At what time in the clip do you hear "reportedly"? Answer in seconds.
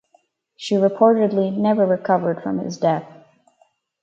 0.77-1.55